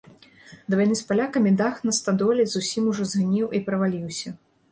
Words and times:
Да 0.73 0.77
вайны 0.77 0.95
з 1.01 1.03
палякамі 1.09 1.51
дах 1.61 1.75
на 1.89 1.93
стадоле 1.99 2.43
зусім 2.53 2.89
ужо 2.93 3.03
згніў 3.13 3.47
і 3.59 3.63
праваліўся. 3.71 4.29